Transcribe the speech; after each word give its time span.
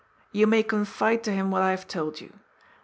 You 0.31 0.47
may 0.47 0.63
confide 0.63 1.23
to 1.25 1.31
him 1.31 1.51
what 1.51 1.61
I 1.61 1.69
have 1.69 1.87
told 1.87 2.21
you. 2.21 2.33